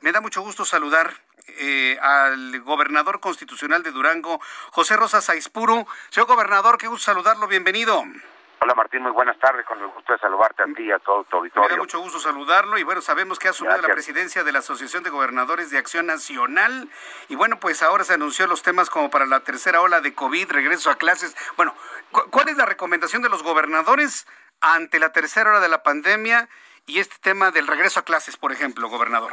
[0.00, 1.12] Me da mucho gusto saludar
[1.46, 4.40] eh, al gobernador constitucional de Durango,
[4.70, 5.86] José Rosa Saispuro.
[6.08, 7.46] Señor gobernador, qué gusto saludarlo.
[7.48, 8.02] Bienvenido.
[8.62, 11.24] Hola Martín, muy buenas tardes, con el gusto de saludarte a ti y a todo
[11.24, 11.68] tu auditorio.
[11.68, 13.88] Me da mucho gusto saludarlo y bueno, sabemos que ha asumido Gracias.
[13.88, 16.90] la presidencia de la Asociación de Gobernadores de Acción Nacional
[17.28, 20.50] y bueno, pues ahora se anunció los temas como para la tercera ola de COVID,
[20.50, 21.34] regreso a clases.
[21.56, 21.74] Bueno,
[22.30, 24.26] ¿cuál es la recomendación de los gobernadores
[24.60, 26.48] ante la tercera ola de la pandemia
[26.86, 29.32] y este tema del regreso a clases, por ejemplo, gobernador?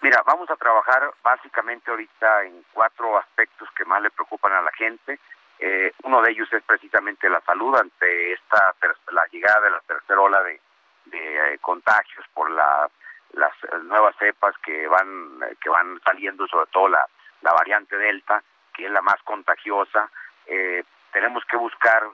[0.00, 4.72] Mira, vamos a trabajar básicamente ahorita en cuatro aspectos que más le preocupan a la
[4.72, 5.18] gente.
[5.58, 8.74] Eh, uno de ellos es precisamente la salud ante esta
[9.10, 10.60] la llegada de la tercera ola de,
[11.06, 12.88] de eh, contagios por la,
[13.32, 17.04] las nuevas cepas que van que van saliendo, sobre todo la,
[17.40, 20.08] la variante delta, que es la más contagiosa.
[20.46, 22.04] Eh, tenemos que buscar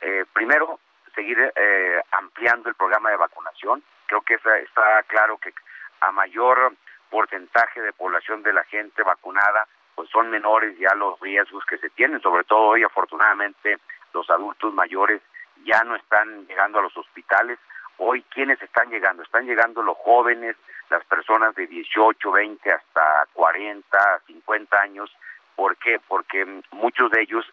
[0.00, 0.78] eh, primero
[1.16, 3.82] seguir eh, ampliando el programa de vacunación.
[4.06, 5.52] Creo que está, está claro que
[6.00, 6.74] a mayor
[7.14, 11.88] porcentaje de población de la gente vacunada, pues son menores ya los riesgos que se
[11.90, 13.78] tienen, sobre todo hoy afortunadamente
[14.12, 15.22] los adultos mayores
[15.64, 17.60] ya no están llegando a los hospitales.
[17.98, 19.22] Hoy, ¿quiénes están llegando?
[19.22, 20.56] Están llegando los jóvenes,
[20.90, 25.16] las personas de 18, 20 hasta 40, 50 años.
[25.54, 26.00] ¿Por qué?
[26.08, 27.46] Porque muchos de ellos,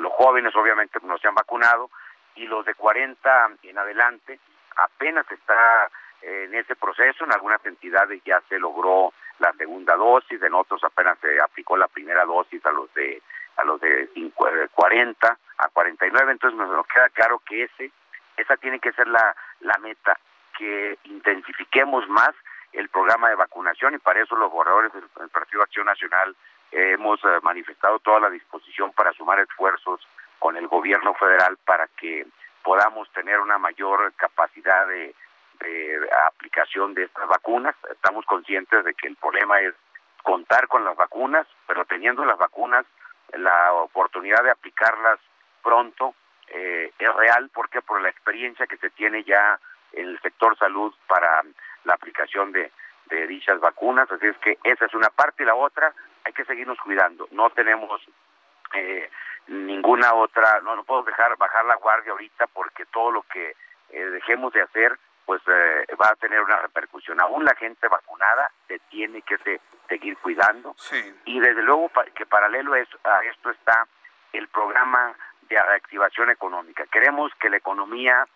[0.00, 1.88] los jóvenes obviamente no se han vacunado
[2.34, 4.40] y los de 40 en adelante
[4.74, 5.88] apenas está
[6.24, 7.24] en ese proceso.
[7.24, 11.88] En algunas entidades ya se logró la segunda dosis, en otros apenas se aplicó la
[11.88, 13.22] primera dosis a los de
[13.56, 14.08] a los de
[14.74, 17.92] 40 a 49, entonces nos, queda claro que ese
[18.36, 20.18] esa tiene que ser la la meta
[20.56, 22.32] que intensifiquemos más
[22.72, 26.34] el programa de vacunación y para eso los gobernadores del, Partido Acción Nacional
[26.72, 30.00] hemos eh, manifestado toda la disposición para sumar esfuerzos
[30.38, 32.26] con el gobierno federal para que
[32.62, 35.14] podamos tener una mayor capacidad de
[35.60, 37.74] de aplicación de estas vacunas.
[37.90, 39.74] Estamos conscientes de que el problema es
[40.22, 42.86] contar con las vacunas, pero teniendo las vacunas,
[43.32, 45.18] la oportunidad de aplicarlas
[45.62, 46.14] pronto
[46.48, 49.58] eh, es real porque por la experiencia que se tiene ya
[49.92, 51.42] en el sector salud para
[51.84, 52.70] la aplicación de,
[53.06, 54.10] de dichas vacunas.
[54.10, 55.92] Así es que esa es una parte y la otra
[56.24, 57.28] hay que seguirnos cuidando.
[57.30, 58.00] No tenemos
[58.74, 59.10] eh,
[59.48, 63.54] ninguna otra, no, no puedo dejar bajar la guardia ahorita porque todo lo que
[63.90, 67.20] eh, dejemos de hacer pues eh, va a tener una repercusión.
[67.20, 70.74] Aún la gente vacunada se tiene que se, seguir cuidando
[71.24, 73.86] y desde luego que paralelo a esto está
[74.32, 75.14] el programa
[75.48, 76.84] de reactivación económica.
[76.86, 78.26] Queremos que la economía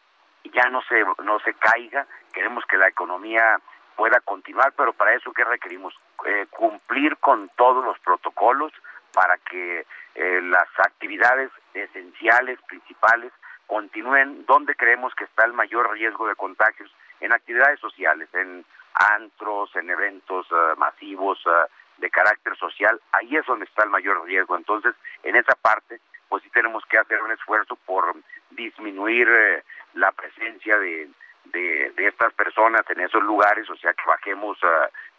[0.45, 3.61] ya no se no se caiga, queremos que la economía
[3.97, 5.93] pueda continuar, pero para eso qué requerimos
[6.25, 8.73] eh, cumplir con todos los protocolos
[9.13, 9.85] para que
[10.15, 13.33] eh, las actividades esenciales principales
[13.69, 16.91] continúen donde creemos que está el mayor riesgo de contagios
[17.21, 18.65] en actividades sociales, en
[18.95, 21.69] antros, en eventos uh, masivos uh,
[21.99, 24.57] de carácter social, ahí es donde está el mayor riesgo.
[24.57, 28.17] Entonces, en esa parte, pues sí tenemos que hacer un esfuerzo por
[28.51, 29.65] disminuir eh,
[29.95, 31.09] la presencia de,
[31.47, 34.59] de, estas personas en esos lugares, o sea, que bajemos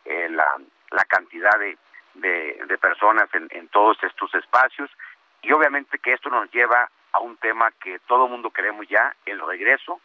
[0.06, 0.48] eh, la,
[0.92, 1.78] la cantidad de,
[2.16, 4.90] de, de personas en, en todos estos espacios
[5.42, 9.40] y obviamente que esto nos lleva a un tema que todo mundo queremos ya, el
[9.40, 10.00] regreso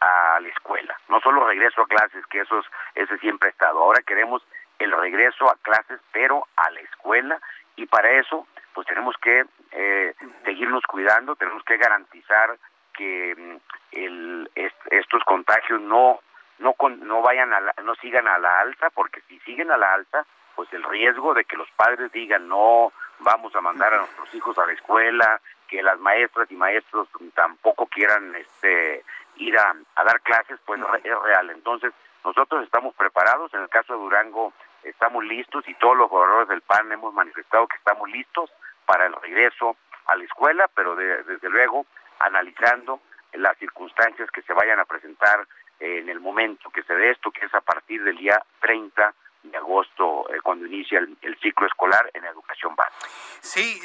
[0.00, 0.98] a la escuela.
[1.08, 3.78] No solo regreso a clases, que eso es, ese siempre ha estado.
[3.78, 4.42] Ahora queremos
[4.78, 7.38] el regreso a clases, pero a la escuela,
[7.76, 10.14] y para eso, pues tenemos que eh,
[10.44, 12.58] seguirnos cuidando, tenemos que garantizar
[12.92, 13.56] que mm,
[13.92, 14.50] el,
[14.90, 16.20] estos contagios no
[16.58, 20.26] no no vayan a no sigan a la alza, porque si siguen a la alza,
[20.54, 24.58] pues el riesgo de que los padres digan no vamos a mandar a nuestros hijos
[24.58, 25.40] a la escuela,
[25.72, 29.02] que las maestras y maestros tampoco quieran este
[29.36, 31.48] ir a, dar clases, pues es real.
[31.48, 31.94] Entonces,
[32.26, 34.52] nosotros estamos preparados, en el caso de Durango
[34.82, 38.50] estamos listos y todos los gobernadores del PAN hemos manifestado que estamos listos
[38.84, 39.76] para el regreso
[40.06, 41.86] a la escuela, pero desde luego
[42.18, 43.00] analizando
[43.32, 45.46] las circunstancias que se vayan a presentar
[45.80, 49.56] en el momento que se dé esto, que es a partir del día 30 de
[49.56, 53.08] agosto, eh, cuando inicia el, ciclo escolar en educación básica.
[53.40, 53.80] Sí,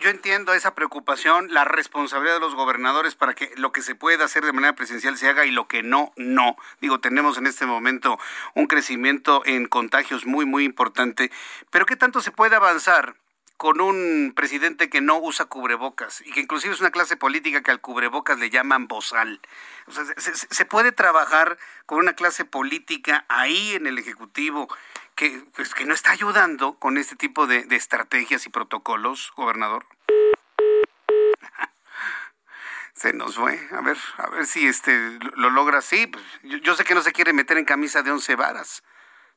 [0.00, 4.24] yo, entiendo esa preocupación, la responsabilidad de los gobernadores para que lo que se pueda
[4.24, 6.56] hacer de manera presencial se haga y lo que no, no.
[6.80, 8.18] Digo, tenemos en este momento
[8.54, 11.30] un crecimiento en contagios muy, muy importante,
[11.70, 13.16] pero ¿qué tanto se puede avanzar?
[13.60, 17.70] Con un presidente que no usa cubrebocas y que inclusive es una clase política que
[17.70, 19.38] al cubrebocas le llaman bozal.
[19.86, 24.74] O sea, se, puede trabajar con una clase política ahí en el Ejecutivo
[25.14, 29.84] que, pues, que no está ayudando con este tipo de, estrategias y protocolos, gobernador.
[32.94, 33.60] se nos fue.
[33.72, 36.06] A ver, a ver si este lo logra así.
[36.06, 38.82] Pues, yo, yo, sé que no se quiere meter en camisa de once varas,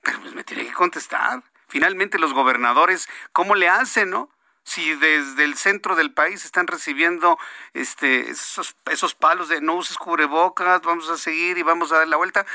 [0.01, 1.43] pero pues me tiene que contestar
[1.73, 4.29] finalmente los gobernadores, ¿cómo le hacen, no?
[4.63, 7.39] Si desde el centro del país están recibiendo
[7.73, 12.17] este, esos, palos de no uses cubrebocas, vamos a seguir y vamos a dar la
[12.17, 12.45] vuelta.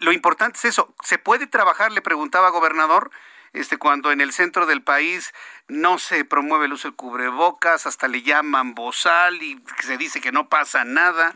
[0.00, 0.94] lo importante es eso.
[1.04, 1.92] ¿Se puede trabajar?
[1.92, 3.10] Le preguntaba gobernador,
[3.52, 5.34] este, cuando en el centro del país
[5.68, 10.32] no se promueve el uso del cubrebocas, hasta le llaman bozal y se dice que
[10.32, 11.34] no pasa nada.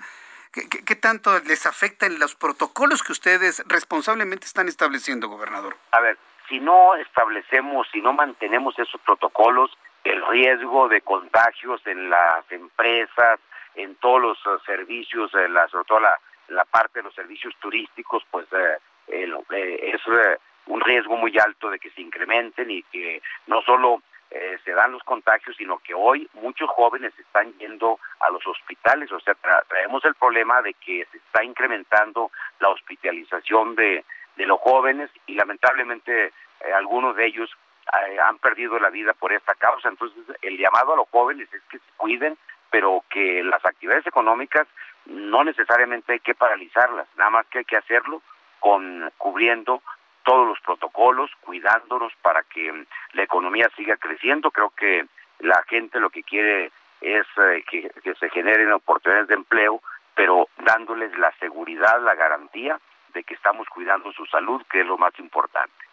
[0.52, 5.76] ¿Qué, qué, tanto les afecta en los protocolos que ustedes responsablemente están estableciendo, gobernador?
[5.92, 6.18] A ver,
[6.50, 9.70] si no establecemos, si no mantenemos esos protocolos,
[10.04, 13.38] el riesgo de contagios en las empresas,
[13.76, 16.18] en todos los eh, servicios, la, sobre todo la,
[16.48, 20.00] la, parte de los servicios turísticos, pues eh, eh, es
[20.66, 24.02] un riesgo muy alto de que se incrementen y que no solo
[24.64, 29.18] se dan los contagios, sino que hoy muchos jóvenes están yendo a los hospitales, o
[29.18, 29.34] sea,
[29.68, 32.30] traemos el problema de que se está incrementando
[32.60, 34.04] la hospitalización de,
[34.36, 37.50] de los jóvenes y lamentablemente eh, algunos de ellos
[37.92, 39.88] eh, han perdido la vida por esta causa.
[39.88, 42.36] Entonces, el llamado a los jóvenes es que se cuiden,
[42.70, 44.66] pero que las actividades económicas
[45.06, 48.22] no necesariamente hay que paralizarlas, nada más que hay que hacerlo
[48.60, 49.82] con cubriendo
[50.22, 54.50] todos los protocolos, cuidándonos para que la economía siga creciendo.
[54.50, 55.06] Creo que
[55.40, 56.70] la gente lo que quiere
[57.00, 59.80] es eh, que se generen oportunidades de empleo,
[60.14, 62.78] pero dándoles la seguridad, la garantía
[63.14, 65.89] de que estamos cuidando su salud, que es lo más importante.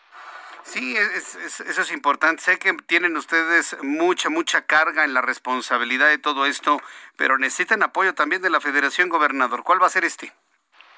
[0.68, 2.42] Sí, eso es importante.
[2.42, 6.82] Sé que tienen ustedes mucha, mucha carga en la responsabilidad de todo esto,
[7.16, 9.64] pero necesitan apoyo también de la Federación Gobernador.
[9.64, 10.34] ¿Cuál va a ser este?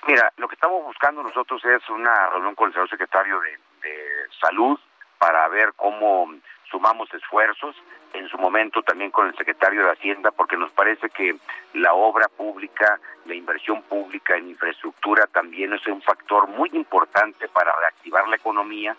[0.08, 3.52] Mira, lo que estamos buscando nosotros es una reunión con el señor secretario de,
[3.84, 3.96] de
[4.42, 4.80] Salud
[5.20, 6.34] para ver cómo
[6.72, 7.76] sumamos esfuerzos,
[8.14, 11.38] en su momento también con el secretario de Hacienda, porque nos parece que
[11.74, 17.72] la obra pública, la inversión pública en infraestructura también es un factor muy importante para
[17.80, 18.98] reactivar la economía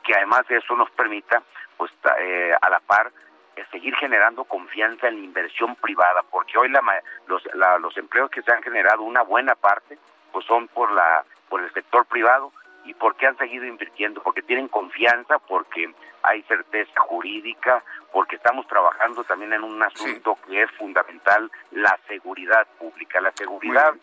[0.00, 1.42] y que además de eso nos permita,
[1.76, 3.12] pues eh, a la par,
[3.56, 6.82] eh, seguir generando confianza en la inversión privada, porque hoy la,
[7.26, 7.42] los,
[7.80, 9.98] los empleos que se han generado, una buena parte,
[10.32, 12.52] pues son por la por el sector privado
[12.84, 15.92] y porque han seguido invirtiendo, porque tienen confianza, porque
[16.22, 17.82] hay certeza jurídica,
[18.12, 23.20] porque estamos trabajando también en un asunto que es fundamental, la seguridad pública.
[23.20, 23.94] La seguridad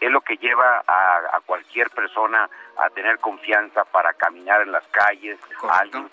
[0.00, 2.48] es lo que lleva a, cualquier persona
[2.78, 5.38] a tener confianza para caminar en las calles,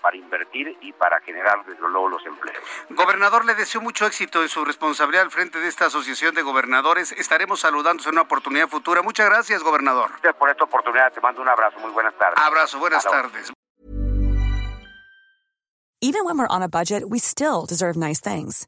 [0.01, 2.63] para invertir y para generar desde luego los empleos.
[2.89, 7.11] Gobernador, le deseo mucho éxito en su responsabilidad al frente de esta asociación de gobernadores.
[7.13, 9.01] Estaremos saludándose en una oportunidad futura.
[9.01, 10.09] Muchas gracias, gobernador.
[10.11, 11.11] Gracias por esta oportunidad.
[11.11, 11.79] Te mando un abrazo.
[11.79, 12.43] Muy buenas tardes.
[12.43, 13.51] Abrazo, buenas tardes.
[16.03, 18.67] Even when we're on a budget, we still deserve nice things.